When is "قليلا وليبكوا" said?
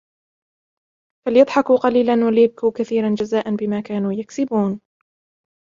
1.77-2.71